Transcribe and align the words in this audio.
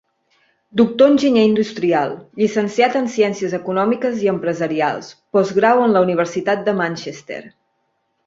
Doctor 0.79 1.09
enginyer 1.15 1.41
industrial, 1.47 2.13
Llicenciat 2.41 2.95
en 3.01 3.09
Ciències 3.17 3.53
Econòmiques 3.57 4.23
i 4.27 4.31
Empresarials, 4.33 5.11
Postgrau 5.37 5.83
en 5.83 5.95
la 5.99 6.03
Universitat 6.07 6.67
de 6.71 6.75
Manchester. 6.81 7.41